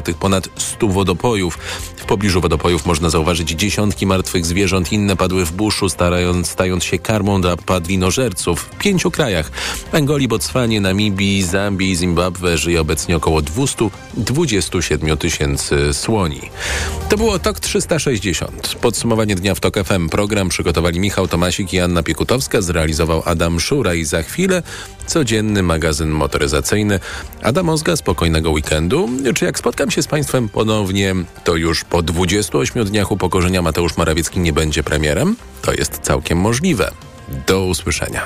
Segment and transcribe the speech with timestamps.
[0.00, 1.58] tych ponad 100 wodopojów.
[1.96, 4.92] W pobliżu wodopojów można zauważyć dziesiątki martwych zwierząt.
[4.92, 8.60] Inne padły w buszu, starając, stając się karmą dla padlinożerców.
[8.60, 9.50] W pięciu krajach
[9.92, 16.40] Angolii, Botswanie, Namibii, Zambii i Zimbabwe żyje obecnie około 227 tysięcy słoni.
[17.08, 18.74] To było TOK 360.
[18.80, 20.08] Podsumowanie dnia w TOK FM.
[20.08, 22.60] Program przygotowali Michał Tomasik i Anna Piekutowska.
[22.60, 24.62] Zrealizował Adam Szura i za chwilę
[25.06, 27.00] codzienny magazyn motoryzacyjny.
[27.42, 29.08] Adam Ozga, spokojnego weekendu.
[29.34, 31.14] Czy jak spotkam się z Państwem ponownie,
[31.44, 35.36] to już po 28 dniach upokorzenia Mateusz Morawiecki nie będzie premierem?
[35.62, 36.90] To jest całkiem możliwe.
[37.46, 38.22] Do usłyszenia.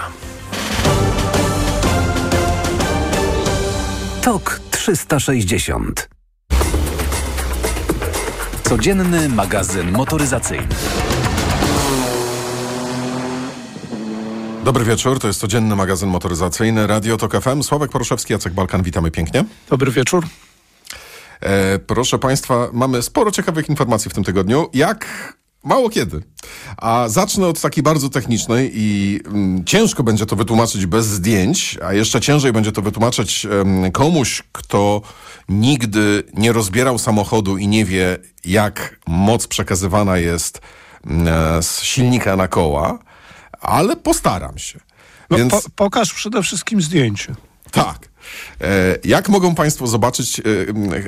[4.23, 6.09] TOK 360
[8.63, 10.69] Codzienny magazyn motoryzacyjny.
[14.65, 17.63] Dobry wieczór, to jest codzienny magazyn motoryzacyjny Radio Tok FM.
[17.63, 19.45] Sławek Poruszewski, Jacek Balkan, witamy pięknie.
[19.71, 20.25] Dobry wieczór.
[21.41, 24.71] E, proszę Państwa, mamy sporo ciekawych informacji w tym tygodniu.
[24.75, 25.07] Jak
[25.65, 26.23] Mało kiedy.
[26.77, 31.93] A zacznę od takiej bardzo technicznej i mm, ciężko będzie to wytłumaczyć bez zdjęć, a
[31.93, 35.03] jeszcze ciężej będzie to wytłumaczyć um, komuś, kto
[35.49, 40.61] nigdy nie rozbierał samochodu i nie wie, jak moc przekazywana jest
[41.07, 41.27] um,
[41.63, 42.99] z silnika na koła,
[43.61, 44.81] ale postaram się.
[45.31, 45.53] No, Więc...
[45.53, 47.35] po, pokaż przede wszystkim zdjęcie.
[47.71, 48.10] Tak.
[48.61, 50.41] E, jak mogą Państwo zobaczyć,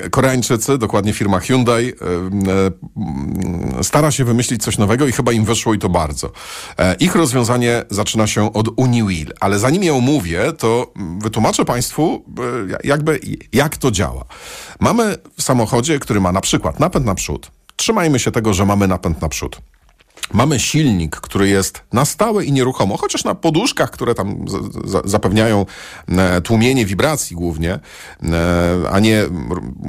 [0.03, 1.93] e, Koreańczycy, dokładnie firma Hyundai,
[3.79, 6.31] e, stara się wymyślić coś nowego i chyba im wyszło i to bardzo.
[6.99, 12.25] Ich rozwiązanie zaczyna się od UniWheel, ale zanim je omówię, to wytłumaczę Państwu
[12.83, 13.19] jakby
[13.53, 14.25] jak to działa.
[14.79, 17.51] Mamy w samochodzie, który ma na przykład napęd naprzód.
[17.75, 19.61] Trzymajmy się tego, że mamy napęd naprzód.
[20.31, 24.45] Mamy silnik, który jest na stałe i nieruchomo, chociaż na poduszkach, które tam
[25.05, 25.65] zapewniają
[26.09, 27.79] e, tłumienie wibracji głównie, e,
[28.91, 29.23] a nie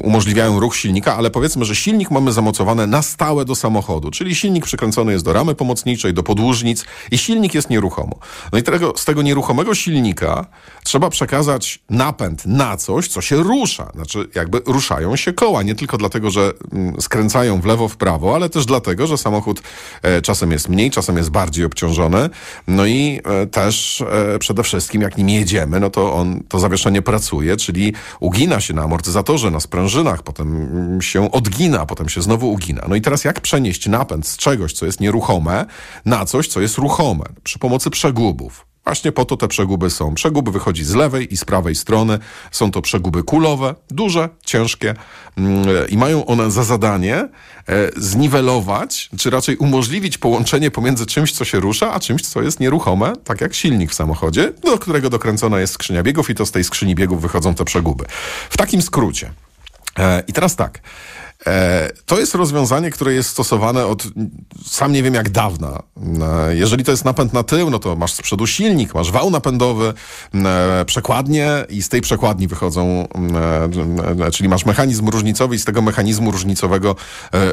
[0.03, 4.65] umożliwiają ruch silnika, ale powiedzmy, że silnik mamy zamocowane na stałe do samochodu, czyli silnik
[4.65, 8.19] przykręcony jest do ramy pomocniczej, do podłużnic i silnik jest nieruchomo.
[8.53, 10.47] No i tego, z tego nieruchomego silnika
[10.85, 13.91] trzeba przekazać napęd na coś, co się rusza.
[13.95, 18.35] Znaczy, jakby ruszają się koła, nie tylko dlatego, że mm, skręcają w lewo, w prawo,
[18.35, 19.63] ale też dlatego, że samochód
[20.03, 22.31] e, czasem jest mniej, czasem jest bardziej obciążony.
[22.69, 24.01] No i e, też
[24.35, 28.75] e, przede wszystkim, jak nim jedziemy, no to on, to zawieszenie pracuje, czyli ugina się
[28.75, 32.85] na amortyzatorze, na sprężynach, potem się odgina, potem się znowu ugina.
[32.89, 35.67] No i teraz jak przenieść napęd z czegoś, co jest nieruchome,
[36.05, 37.25] na coś, co jest ruchome?
[37.43, 38.74] Przy pomocy przegubów.
[38.85, 40.15] Właśnie po to te przeguby są.
[40.15, 42.19] Przegub wychodzi z lewej i z prawej strony.
[42.51, 44.95] Są to przeguby kulowe, duże, ciężkie
[45.37, 47.29] mm, i mają one za zadanie e,
[47.97, 53.13] zniwelować, czy raczej umożliwić połączenie pomiędzy czymś, co się rusza, a czymś, co jest nieruchome,
[53.25, 56.65] tak jak silnik w samochodzie, do którego dokręcona jest skrzynia biegów i to z tej
[56.65, 58.05] skrzyni biegów wychodzą te przeguby.
[58.51, 59.33] W takim skrócie.
[59.99, 60.81] E, I teraz tak.
[61.47, 64.05] E, to jest rozwiązanie, które jest stosowane od
[64.67, 65.83] sam nie wiem jak dawna.
[66.47, 69.31] E, jeżeli to jest napęd na tył, no to masz z przodu silnik, masz wał
[69.31, 69.95] napędowy,
[70.35, 73.09] e, przekładnie i z tej przekładni wychodzą,
[74.33, 76.97] czyli masz mechanizm różnicowy i z tego mechanizmu różnicowego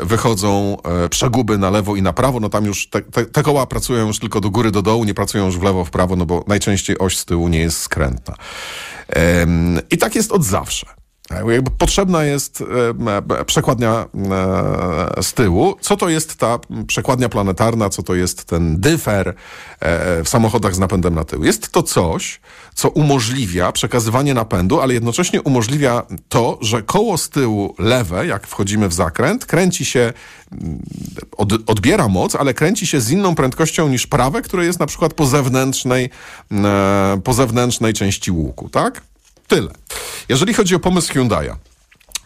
[0.04, 0.78] wychodzą
[1.10, 2.40] przeguby na lewo i na prawo.
[2.40, 5.14] No tam już te, te, te koła pracują już tylko do góry, do dołu, nie
[5.14, 8.36] pracują już w lewo, w prawo, no bo najczęściej oś z tyłu nie jest skrętna.
[9.92, 11.01] I tak jest od zawsze.
[11.32, 12.64] Tak, jakby potrzebna jest
[13.40, 14.06] e, przekładnia
[15.18, 15.76] e, z tyłu.
[15.82, 20.80] Co to jest ta przekładnia planetarna, co to jest ten dyfer e, w samochodach z
[20.80, 21.44] napędem na tył?
[21.44, 22.40] Jest to coś,
[22.76, 28.88] co umożliwia przekazywanie napędu, ale jednocześnie umożliwia to, że koło z tyłu lewe, jak wchodzimy
[28.88, 30.14] w zakręt, kręci się,
[31.38, 35.14] od, odbiera moc, ale kręci się z inną prędkością niż prawe, które jest na przykład
[35.14, 36.10] po zewnętrznej,
[37.24, 39.02] po zewnętrznej części łuku, tak?
[39.52, 39.72] Tyle.
[40.30, 41.56] Jeżeli chodzi o pomysł Hyundai'a.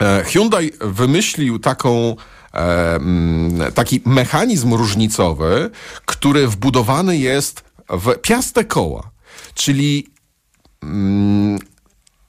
[0.02, 2.16] E, Hyundai wymyślił taką
[2.54, 5.70] e, mm, taki mechanizm różnicowy,
[6.06, 9.12] który wbudowany jest w piaste koła.
[9.54, 10.08] Czyli
[10.84, 11.60] mm,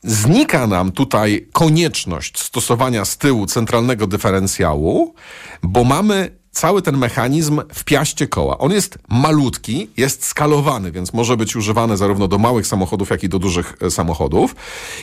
[0.04, 5.14] znika nam tutaj konieczność stosowania z tyłu centralnego dyferencjału,
[5.62, 8.58] bo mamy cały ten mechanizm w piaście koła.
[8.58, 13.28] On jest malutki, jest skalowany, więc może być używany zarówno do małych samochodów, jak i
[13.28, 14.54] do dużych e, samochodów.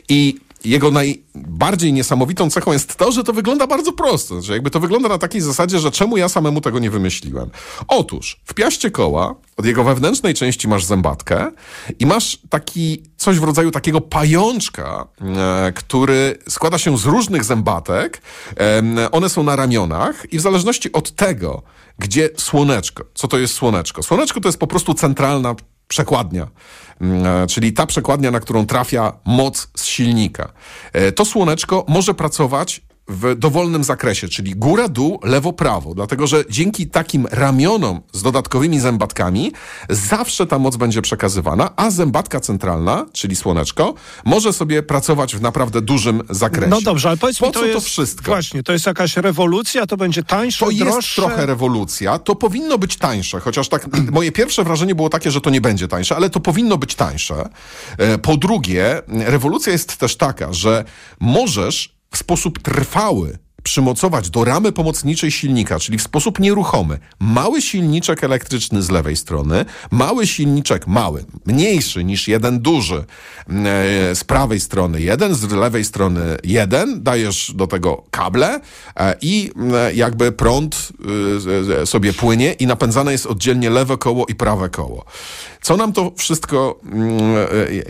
[0.10, 4.42] I jego najbardziej niesamowitą cechą jest to, że to wygląda bardzo prosto.
[4.42, 7.50] Że jakby to wygląda na takiej zasadzie, że czemu ja samemu tego nie wymyśliłem.
[7.88, 11.52] Otóż w piaście koła od jego wewnętrznej części masz zębatkę
[12.00, 18.22] i masz taki coś w rodzaju takiego pajączka, e, który składa się z różnych zębatek.
[18.60, 21.62] E, one są na ramionach i w zależności od tego,
[22.00, 24.04] gdzie słoneczko, co to jest słoneczko?
[24.04, 25.56] Słoneczko to jest po prostu centralna
[25.94, 26.48] przekładnia,
[27.02, 30.54] mm, e, czyli ta przekładnia, na którą trafia moc z silnika.
[30.94, 35.94] E, to słoneczko może pracować w dowolnym zakresie, czyli góra, dół, lewo, prawo.
[35.96, 39.52] Dlatego, że dzięki takim ramionom z dodatkowymi zębatkami
[39.90, 43.94] zawsze ta moc będzie przekazywana, a zębatka centralna, czyli słoneczko,
[44.26, 46.70] może sobie pracować w naprawdę dużym zakresie.
[46.70, 48.26] No dobrze, ale powiedz po mi, to co jest, to wszystko?
[48.32, 51.22] Właśnie, to jest jakaś rewolucja, to będzie tańsze, To jest droższe?
[51.22, 55.50] trochę rewolucja, to powinno być tańsze, chociaż tak moje pierwsze wrażenie było takie, że to
[55.50, 57.50] nie będzie tańsze, ale to powinno być tańsze.
[57.98, 60.84] E, Po drugie, rewolucja jest też taka, że
[61.20, 68.24] możesz w sposób trwały przymocować do ramy pomocniczej silnika, czyli w sposób nieruchomy, mały silniczek
[68.24, 73.06] elektryczny z lewej strony, mały silniczek mały, mniejszy niż jeden duży e,
[74.16, 78.60] z prawej strony, jeden z lewej strony jeden, dajesz do tego kable
[78.96, 80.94] e, i e, jakby prąd
[81.86, 85.06] sobie płynie i napędzane jest oddzielnie lewe koło i prawe koło.
[85.62, 87.36] Co nam to wszystko mm,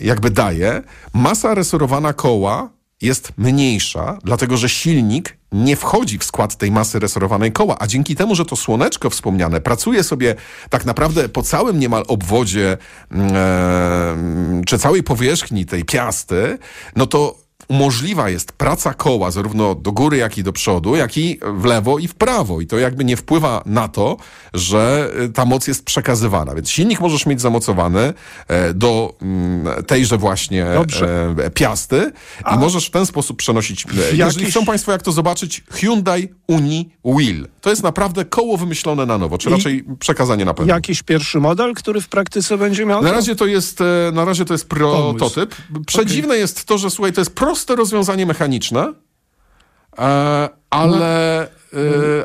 [0.02, 0.84] jakby daje?
[1.14, 2.70] Masa resorowana koła
[3.01, 8.16] jest mniejsza, dlatego że silnik nie wchodzi w skład tej masy resorowanej koła, a dzięki
[8.16, 10.36] temu, że to słoneczko wspomniane pracuje sobie
[10.69, 12.78] tak naprawdę po całym niemal obwodzie
[13.12, 14.18] e,
[14.66, 16.57] czy całej powierzchni tej piasty,
[16.95, 21.39] no to umożliwa jest praca koła zarówno do góry, jak i do przodu, jak i
[21.54, 22.62] w lewo i w prawo.
[22.62, 24.18] I to jakby nie wpływa na to,
[24.54, 26.56] że y, ta moc jest przekazywana.
[26.56, 28.13] Więc silnik możesz mieć zamocowany
[28.48, 31.36] e, do mm, tejże właśnie Dobrze.
[31.38, 32.12] e, piasty
[32.56, 33.86] i możesz w ten sposób przenosić.
[33.86, 37.48] e, Jeżeli jakiś- chcą Państwo jak to zobaczyć, Hyundai Uni Wheel.
[37.63, 40.74] To jest naprawdę koło wymyślone na nowo, czy I- raczej przekazanie na pewno.
[40.74, 43.01] Jakiś pierwszy model, który w praktyce będzie miał?
[43.01, 45.56] Na razie to jest, e, na razie to jest prototyp.
[45.88, 48.94] Przedziwne jest to, że słuchaj, to jest proste rozwiązanie mechaniczne,
[49.98, 51.48] e, ale, e,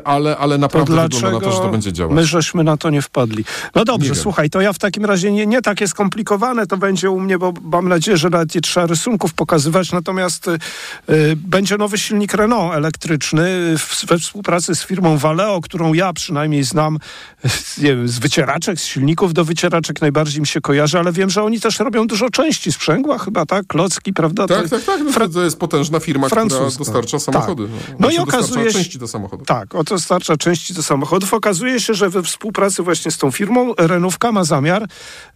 [0.03, 2.15] ale, ale To naprawdę wygląda na to, że to będzie działać.
[2.15, 3.45] my żeśmy na to nie wpadli?
[3.75, 7.19] No dobrze, słuchaj, to ja w takim razie nie, nie takie skomplikowane to będzie u
[7.19, 10.51] mnie, bo mam nadzieję, że nawet nie trzeba rysunków pokazywać, natomiast y,
[11.09, 16.13] y, będzie nowy silnik Renault elektryczny y, w, we współpracy z firmą Valeo, którą ja
[16.13, 16.97] przynajmniej znam
[17.77, 21.59] wiem, z wycieraczek, z silników do wycieraczek najbardziej mi się kojarzy, ale wiem, że oni
[21.59, 23.67] też robią dużo części sprzęgła chyba, tak?
[23.67, 24.47] Klocki, prawda?
[24.47, 25.01] Tak, To- tak, tak.
[25.05, 26.45] No, Fra- to jest potężna firma, która
[26.77, 27.63] dostarcza samochody.
[27.67, 27.99] Tak.
[27.99, 29.45] No i Znaczy, okazuje się- części do samochodu.
[29.45, 31.33] Tak, dostarcza części do samochodów.
[31.33, 34.87] Okazuje się, że we współpracy właśnie z tą firmą Renówka ma zamiar.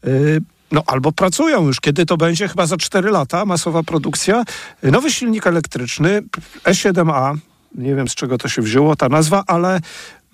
[0.03, 0.41] Yy,
[0.71, 4.43] no albo pracują już, kiedy to będzie, chyba za 4 lata, masowa produkcja.
[4.83, 6.21] Nowy silnik elektryczny
[6.63, 7.37] E7A,
[7.75, 9.79] nie wiem z czego to się wzięło, ta nazwa, ale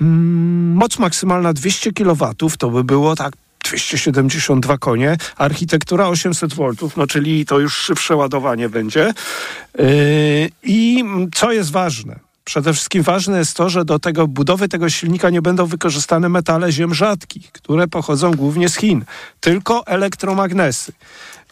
[0.02, 3.34] mm, moc maksymalna 200 kW, to by było tak
[3.64, 9.14] 272 konie, architektura 800 V, no czyli to już szybsze ładowanie będzie.
[9.78, 9.86] Yy,
[10.64, 11.04] I
[11.36, 12.29] co jest ważne?
[12.50, 16.72] Przede wszystkim ważne jest to, że do tego budowy tego silnika nie będą wykorzystane metale
[16.72, 19.06] ziem rzadkich, które pochodzą głównie z Chin,
[19.40, 20.94] tylko elektromagnesy.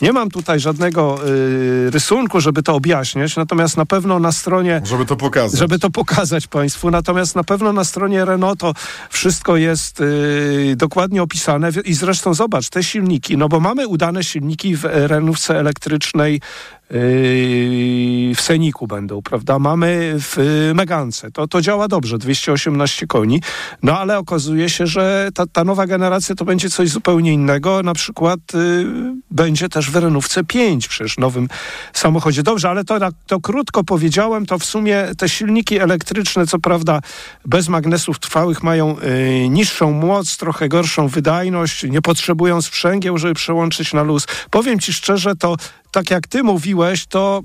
[0.01, 5.05] Nie mam tutaj żadnego y, rysunku, żeby to objaśniać, natomiast na pewno na stronie Żeby
[5.05, 5.59] to pokazać.
[5.59, 6.91] żeby to pokazać Państwu.
[6.91, 8.73] Natomiast na pewno na stronie Renault to
[9.09, 14.75] wszystko jest y, dokładnie opisane i zresztą zobacz, te silniki, no bo mamy udane silniki
[14.75, 16.41] w Renówce elektrycznej
[16.89, 19.60] w Seniku będą, prawda?
[19.60, 20.38] Mamy w
[20.75, 21.31] Megance.
[21.31, 23.42] To, to działa dobrze, 218 koni.
[23.84, 27.84] No ale okazuje się, że ta, ta nowa generacja to będzie coś zupełnie innego.
[27.84, 28.86] Na przykład y,
[29.31, 31.48] będzie też w Renówce 5 przecież nowym
[31.94, 32.44] samochodzie.
[32.44, 32.98] Dobrze, ale to,
[33.28, 37.00] to krótko powiedziałem, to w sumie te silniki elektryczne, co prawda
[37.45, 43.94] bez magnesów trwałych mają y, niższą moc, trochę gorszą wydajność, nie potrzebują sprzęgieł, żeby przełączyć
[43.94, 44.27] na luz.
[44.51, 45.56] Powiem ci szczerze, to
[45.91, 47.41] tak jak ty mówiłeś, to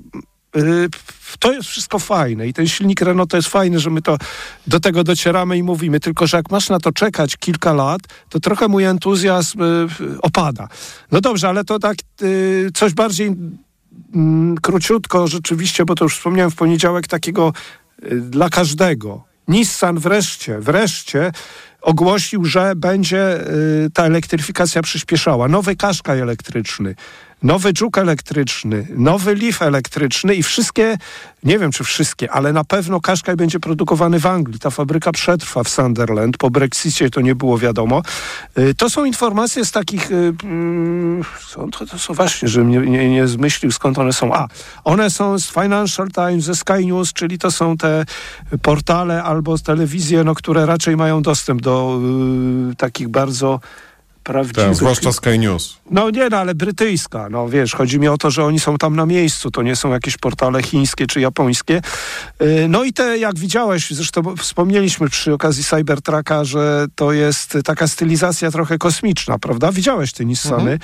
[0.57, 0.89] y,
[1.39, 4.17] to jest wszystko fajne i ten silnik Renault to jest fajne, że my to
[4.67, 8.39] do tego docieramy i mówimy, tylko że jak masz na to czekać kilka lat, to
[8.39, 9.87] trochę mój entuzjazm y,
[10.21, 10.67] opada.
[11.11, 13.35] No dobrze, ale to tak y, coś bardziej
[14.15, 17.53] mm, króciutko rzeczywiście, bo to już wspomniałem w poniedziałek, takiego
[18.21, 19.23] dla każdego.
[19.47, 21.31] Nissan wreszcie, wreszcie
[21.81, 23.39] ogłosił, że będzie
[23.93, 25.47] ta elektryfikacja przyspieszała.
[25.47, 26.95] Nowy Qashqai elektryczny,
[27.43, 30.97] nowy Juke elektryczny, nowy Leaf elektryczny i wszystkie,
[31.43, 34.59] nie wiem czy wszystkie, ale na pewno Qashqai będzie produkowany w Anglii.
[34.59, 36.37] Ta fabryka przetrwa w Sunderland.
[36.37, 38.01] Po Brexicie to nie było wiadomo.
[38.57, 43.27] Y, To są informacje z takich, y, mm, są, to, są właśnie, nie, nie, nie
[43.27, 44.33] zmyślił skąd one są.
[44.33, 44.47] A,
[44.83, 48.05] one są z Financial Times, ze Sky News, czyli to są te
[48.61, 51.99] portale albo telewizje, no, które raczej mają dostęp do
[52.71, 53.59] y, takich bardzo
[54.23, 54.65] prawdziwych...
[54.65, 55.77] Tak, zwłaszcza Sky News.
[55.91, 57.29] No nie, no ale brytyjska.
[57.29, 59.51] No wiesz, chodzi mi o to, że oni są tam na miejscu.
[59.51, 61.81] To nie są jakieś portale chińskie czy japońskie.
[62.41, 67.87] Y, No i te, jak widziałeś, zresztą wspomnieliśmy przy okazji Cybertrucka, że to jest taka
[67.87, 69.71] stylizacja trochę kosmiczna, prawda?
[69.71, 70.79] Widziałeś te Nissany.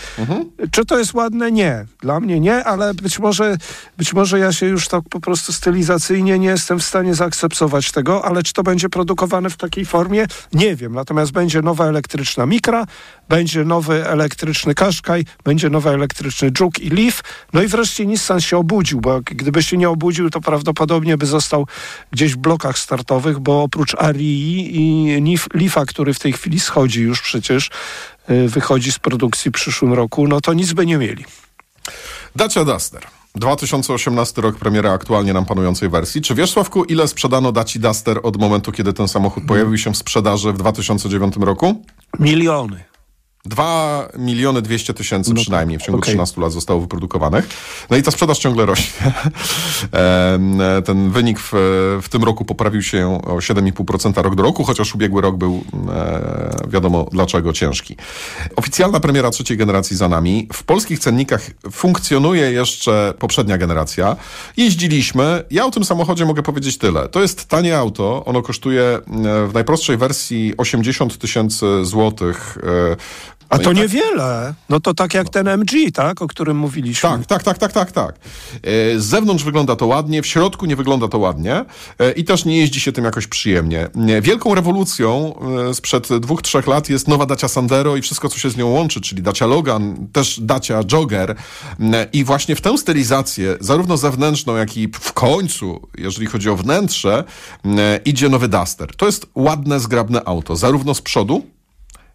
[0.72, 1.52] Czy to jest ładne?
[1.52, 1.86] Nie.
[2.02, 3.58] Dla mnie nie, ale być może,
[3.98, 8.26] być może ja się już tak po prostu stylizacyjnie nie jestem w stanie zaakceptować tego,
[8.26, 10.26] ale czy to będzie produkowane w takiej formie?
[10.54, 10.94] Nie wiem.
[10.94, 12.86] Natomiast będzie nowa elektryczna Mikra,
[13.30, 17.22] będzie nowy elektryczny Qashqai, będzie nowy elektryczny Juke i Leaf.
[17.54, 21.68] No i wreszcie Nissan się obudził, bo gdyby się nie obudził, to prawdopodobnie by został
[22.12, 27.22] gdzieś w blokach startowych, bo oprócz Arii i Leafa, który w tej chwili schodzi już
[27.22, 27.70] przecież,
[28.30, 31.26] y, wychodzi z produkcji w przyszłym roku, no to nic by nie mieli.
[32.36, 33.02] Dacia Duster.
[33.36, 36.22] 2018 rok premiera aktualnie nam panującej wersji.
[36.22, 39.98] Czy wiesz, Sławku, ile sprzedano Daci Duster od momentu, kiedy ten samochód pojawił się w
[39.98, 41.84] sprzedaży w 2009 roku?
[42.20, 42.89] Miliony.
[43.46, 46.14] 2 miliony 200 tysięcy przynajmniej w ciągu okej.
[46.14, 47.50] 13 lat zostało wyprodukowanych.
[47.90, 49.14] No i ta sprzedaż ciągle rośnie.
[50.86, 51.52] Ten wynik w,
[52.02, 56.68] w tym roku poprawił się o 7,5% rok do roku, chociaż ubiegły rok był e,
[56.68, 57.96] wiadomo dlaczego ciężki.
[58.56, 60.48] Oficjalna premiera trzeciej generacji za nami.
[60.54, 61.42] W polskich cennikach
[61.72, 64.16] funkcjonuje jeszcze poprzednia generacja.
[64.58, 65.44] Jeździliśmy.
[65.52, 67.10] Ja o tym samochodzie mogę powiedzieć tyle.
[67.10, 68.26] To jest tanie auto.
[68.26, 69.00] Ono kosztuje e,
[69.48, 72.58] w najprostszej wersji 80 tysięcy złotych.
[73.50, 74.54] A no to tak- niewiele.
[74.70, 76.22] No to tak jak ten MG, tak?
[76.22, 77.10] O którym mówiliśmy.
[77.10, 78.16] tak, tak, tak, tak, tak, tak.
[78.64, 81.66] E, Z zewnątrz wygląda to ładnie, w środku nie wygląda to ładnie
[82.00, 83.88] e, i też nie jeździ się tym jakoś przyjemnie.
[84.10, 85.34] E, Wielką rewolucją
[85.74, 89.02] sprzed dwóch, trzech lat jest nowa Dacia Sandero i wszystko, co się z nią łączy,
[89.02, 91.36] czyli Dacia Logan, też Dacia Jogger
[92.14, 97.24] i właśnie w tę stylizację, zarówno zewnętrzną, jak i w końcu, jeżeli chodzi o wnętrze,
[98.06, 98.96] idzie nowy Duster.
[98.96, 101.44] To jest ładne, zgrabne auto, zarówno z przodu,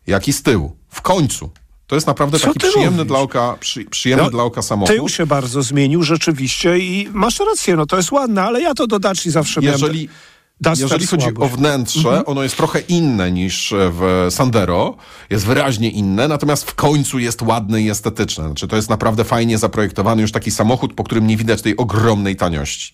[0.06, 0.76] jak i z tyłu.
[0.90, 1.50] W końcu.
[1.86, 3.08] To jest naprawdę Co taki przyjemny mówisz?
[3.08, 4.96] dla oka, przy, przyjemny No, dla oka samochód.
[4.96, 8.86] Tył się bardzo zmienił rzeczywiście i masz rację, no to jest ładne, ale ja to
[8.86, 10.14] do Daci zawsze Jeżeli, miałem.
[10.60, 11.52] Duster jeżeli chodzi słabość.
[11.52, 14.96] o wnętrze, ono jest trochę inne niż w Sandero,
[15.30, 18.46] jest wyraźnie inne, natomiast w końcu jest ładne i estetyczne.
[18.46, 22.36] Znaczy, to jest naprawdę fajnie zaprojektowany już taki samochód, po którym nie widać tej ogromnej
[22.36, 22.92] taniości.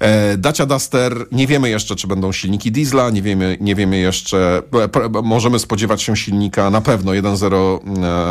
[0.00, 4.62] E, Dacia Duster, nie wiemy jeszcze, czy będą silniki diesla, nie wiemy, nie wiemy jeszcze,
[4.84, 7.80] e, pro- możemy spodziewać się silnika na pewno 1.0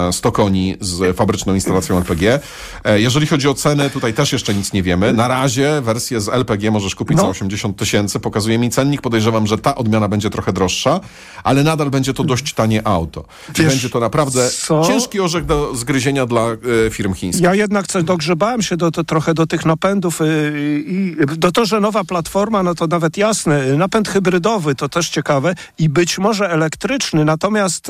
[0.10, 2.40] e, 100 koni z fabryczną instalacją LPG.
[2.84, 5.14] E, Jeżeli chodzi o cenę, tutaj też jeszcze nic nie wiemy.
[5.14, 7.24] Na razie wersję z LPG możesz kupić No.
[7.24, 9.02] za 80 tysięcy, pokazuje mi cennik.
[9.02, 11.00] Podejrzewam, że ta odmiana będzie trochę droższa,
[11.44, 13.26] ale nadal będzie to dość tanie auto.
[13.56, 14.84] Wiesz będzie to naprawdę co?
[14.88, 16.42] ciężki orzech do zgryzienia dla
[16.88, 17.44] e, firm chińskich.
[17.44, 21.80] Ja jednak co, dogrzebałem się do, trochę do tych napędów yy, i do to, że
[21.80, 27.26] nowa platforma, no to nawet jasne, napęd hybrydowy to też ciekawe i być może elektryczny,
[27.26, 27.90] natomiast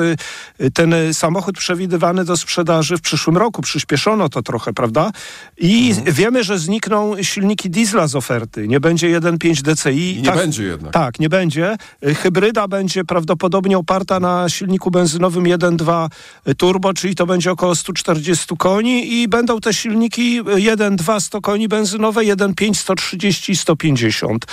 [0.59, 5.11] yy, ten y, samochód przewidywany do sprzedaży w przyszłym roku, przyspieszono to trochę, prawda?
[5.57, 6.15] I Mhm.
[6.15, 10.21] wiemy, że znikną silniki diesla z oferty, nie będzie 1.5 DCI.
[10.21, 10.93] Nie będzie jednak.
[10.93, 11.77] Tak, nie będzie.
[12.07, 16.09] Y, Hybryda będzie prawdopodobnie oparta na silniku benzynowym 1.2
[16.57, 21.67] turbo, czyli to będzie około 140 koni i będą te silniki y, 1.2 100 koni
[21.67, 24.45] benzynowe, 1.5 130 i 150.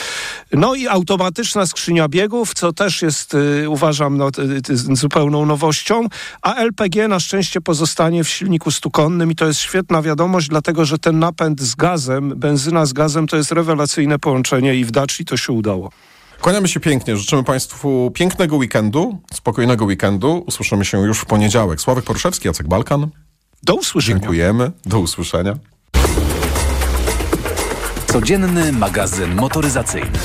[0.52, 4.30] No i automatyczna skrzynia biegów, co też jest y, uważam no,
[4.92, 6.08] zupełną nowością,
[6.42, 10.99] a LPG na szczęście pozostanie w silniku stukonnym i to jest świetna wiadomość, dlatego że
[10.99, 15.37] ten napęd z gazem, benzyna z gazem to jest rewelacyjne połączenie i w Daci to
[15.37, 15.90] się udało.
[16.44, 17.16] Kłaniamy się pięknie.
[17.16, 20.44] Życzymy Państwu pięknego weekendu, spokojnego weekendu.
[20.46, 21.80] Usłyszymy się już w poniedziałek.
[21.80, 23.08] Sławek Poruszewski, Jacek Balkan.
[23.62, 24.18] Do usłyszenia.
[24.18, 24.72] Dziękujemy.
[24.84, 25.54] Do usłyszenia.
[28.06, 30.18] Codzienny magazyn motoryzacyjny.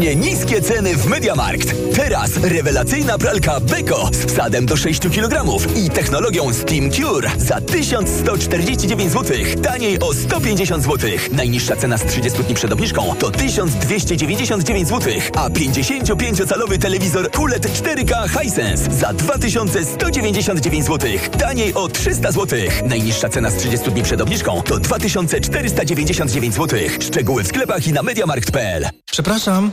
[0.00, 1.74] Świątecznie niskie ceny w Mediamarkt.
[1.96, 5.44] Teraz rewelacyjna pralka Beko z wsadem do 6 kg
[5.76, 9.36] i technologią Steam Cure za 1149 zł.
[9.62, 11.10] Taniej o 150 zł.
[11.32, 18.40] Najniższa cena z 30 dni przed obniżką to 1299 zł, a 55-calowy telewizor QLED 4K
[18.40, 21.10] Hisense za 2199 zł.
[21.38, 22.58] Taniej o 300 zł.
[22.86, 26.80] Najniższa cena z 30 dni przed obniżką to 2499 zł.
[27.00, 28.88] Szczegóły w sklepach i na mediamarkt.pl.
[29.10, 29.72] Przepraszam, Przepraszam,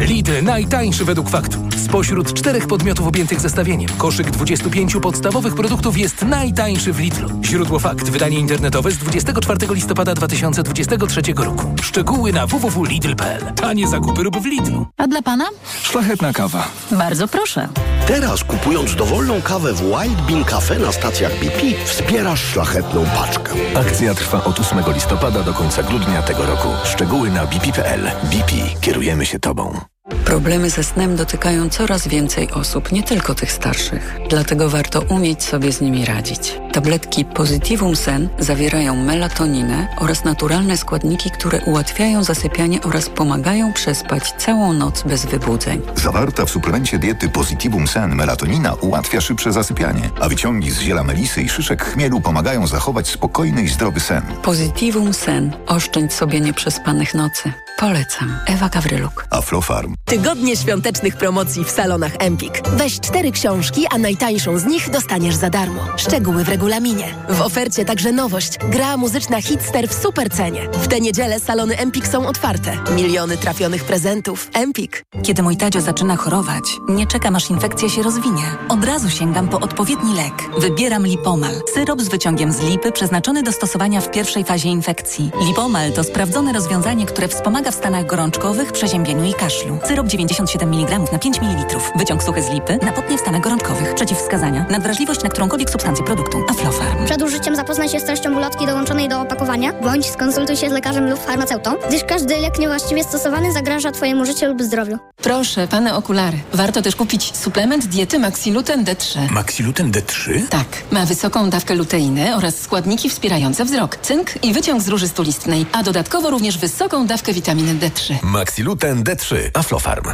[0.00, 1.58] Lidl najtańszy według faktu.
[1.76, 7.28] Spośród czterech podmiotów objętych zestawieniem, koszyk 25 podstawowych produktów jest najtańszy w Lidlu.
[7.44, 8.10] Źródło fakt.
[8.10, 11.74] Wydanie internetowe z 24 listopada 2023 roku.
[11.82, 13.52] Szczegóły na www.lidl.pl.
[13.54, 14.86] Tanie zakupy rób w Lidlu.
[14.96, 15.44] A dla pana?
[15.82, 16.68] Szlachetna kawa.
[16.90, 17.68] Bardzo proszę.
[18.10, 23.52] Teraz kupując dowolną kawę w Wild Bean Cafe na stacjach BP wspierasz szlachetną paczkę.
[23.74, 26.68] Akcja trwa od 8 listopada do końca grudnia tego roku.
[26.84, 28.10] Szczegóły na bp.pl.
[28.22, 28.80] BP.
[28.80, 29.80] Kierujemy się Tobą.
[30.30, 34.16] Problemy ze snem dotykają coraz więcej osób, nie tylko tych starszych.
[34.28, 36.58] Dlatego warto umieć sobie z nimi radzić.
[36.72, 44.72] Tabletki Positivum Sen zawierają melatoninę oraz naturalne składniki, które ułatwiają zasypianie oraz pomagają przespać całą
[44.72, 45.82] noc bez wybudzeń.
[45.96, 51.42] Zawarta w suplemencie diety Positivum Sen melatonina ułatwia szybsze zasypianie, a wyciągi z ziela melisy
[51.42, 54.22] i szyszek chmielu pomagają zachować spokojny i zdrowy sen.
[54.42, 55.52] Positivum Sen.
[55.66, 57.52] Oszczędź sobie nieprzespanych nocy.
[57.78, 58.36] Polecam.
[58.46, 59.26] Ewa Gawryluk.
[59.30, 59.94] Aflofarm.
[60.04, 62.68] Tygodnie świątecznych promocji w salonach Empik.
[62.68, 65.80] Weź cztery książki, a najtańszą z nich dostaniesz za darmo.
[65.96, 67.14] Szczegóły w regulaminie.
[67.28, 68.58] W ofercie także nowość.
[68.58, 70.68] Gra muzyczna Hitster w super cenie.
[70.72, 72.76] W tę niedzielę salony Empik są otwarte.
[72.96, 74.48] Miliony trafionych prezentów.
[74.54, 75.04] Empik.
[75.22, 78.44] Kiedy mój Tadzio zaczyna chorować, nie czekam aż infekcja się rozwinie.
[78.68, 80.34] Od razu sięgam po odpowiedni lek.
[80.58, 81.54] Wybieram Lipomal.
[81.74, 85.30] Syrop z wyciągiem z lipy przeznaczony do stosowania w pierwszej fazie infekcji.
[85.46, 89.78] Lipomal to sprawdzone rozwiązanie, które wspomaga w stanach gorączkowych, przeziębieniu i kaszlu.
[89.86, 91.78] Syrop 97 mg na 5 ml.
[91.96, 93.94] Wyciąg suchy z lipy na potnie w stanach gorączkowych.
[93.94, 94.66] Przeciwwskazania.
[94.70, 96.38] Nadwrażliwość na którąkolwiek substancję produktu.
[96.50, 97.04] Aflofarm.
[97.06, 101.10] Przed użyciem zapoznaj się z treścią ulotki dołączonej do opakowania, bądź skonsultuj się z lekarzem
[101.10, 104.98] lub farmaceutą, gdyż każdy lek niewłaściwie stosowany zagraża Twojemu życiu lub zdrowiu.
[105.16, 106.38] Proszę, pane okulary.
[106.52, 109.30] Warto też kupić suplement diety Maxiluten D3.
[109.30, 110.48] Maxiluten D3?
[110.48, 115.66] Tak, ma wysoką dawkę luteiny oraz składniki wspierające wzrok, cynk i wyciąg z róży stulistnej,
[115.72, 118.22] a dodatkowo również wysoką dawkę witaminy D3.
[118.22, 119.50] Maxiluten D3.
[119.54, 120.04] Aflofarm.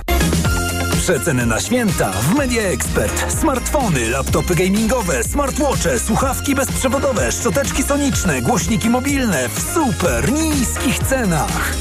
[1.03, 3.33] Przeceny na święta w Media Expert.
[3.41, 11.75] Smartfony, laptopy gamingowe, smartwatche, słuchawki bezprzewodowe, szczoteczki soniczne, głośniki mobilne w super niskich cenach.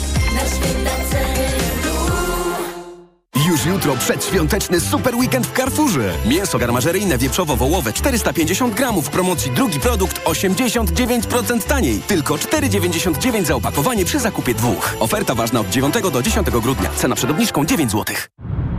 [3.65, 6.13] Jutro przedświąteczny super weekend w Carrefourze.
[6.25, 9.10] Mięso garmażeryjne wieprzowo-wołowe 450 gramów.
[9.10, 11.99] Promocji drugi produkt 89% taniej.
[11.99, 14.95] Tylko 4,99 za opakowanie przy zakupie dwóch.
[14.99, 16.89] Oferta ważna od 9 do 10 grudnia.
[16.95, 18.15] Cena przed obniżką 9 zł.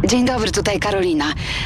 [0.05, 1.25] Dzień dobry, tutaj Karolina.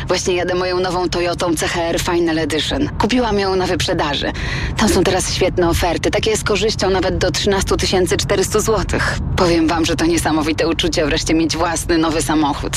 [0.09, 2.89] Właśnie jadę moją nową Toyotą CHR Final Edition.
[2.99, 4.33] Kupiłam ją na wyprzedaży.
[4.77, 7.77] Tam są teraz świetne oferty, takie z korzyścią nawet do 13
[8.19, 9.01] 400 zł.
[9.37, 12.73] Powiem wam, że to niesamowite uczucie wreszcie mieć własny nowy samochód.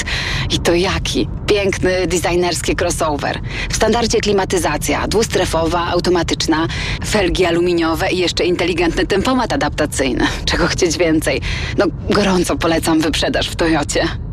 [0.52, 1.30] I to jaki?
[1.48, 3.40] Piękny, designerski crossover.
[3.70, 6.68] W standardzie klimatyzacja, dwustrefowa, automatyczna,
[7.06, 10.28] felgi aluminiowe i jeszcze inteligentny tempomat adaptacyjny.
[10.46, 11.42] Czego chcieć więcej?
[11.78, 14.33] No, gorąco polecam wyprzedaż w Toyocie.